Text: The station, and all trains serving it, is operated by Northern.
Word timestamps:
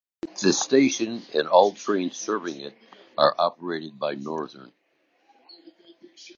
The 0.41 0.51
station, 0.51 1.21
and 1.35 1.47
all 1.47 1.73
trains 1.73 2.17
serving 2.17 2.59
it, 2.59 2.73
is 2.73 2.95
operated 3.37 3.99
by 3.99 4.15
Northern. 4.15 4.73